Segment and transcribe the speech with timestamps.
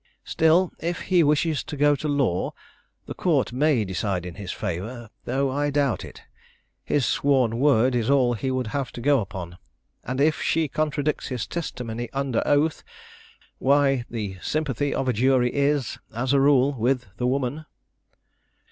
[0.23, 2.53] Still, if he wishes to go to law,
[3.05, 6.23] the Court may decide in his favor, though I doubt it.
[6.83, 9.59] His sworn word is all he would have to go upon,
[10.03, 12.83] and if she contradicts his testimony under oath,
[13.59, 17.67] why the sympathy of a jury is, as a rule, with the woman."